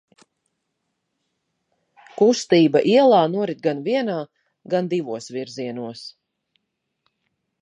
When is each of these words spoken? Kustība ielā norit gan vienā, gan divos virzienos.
Kustība 2.21 2.83
ielā 2.93 3.19
norit 3.35 3.63
gan 3.69 3.85
vienā, 3.91 4.19
gan 4.75 4.93
divos 4.97 5.33
virzienos. 5.39 6.07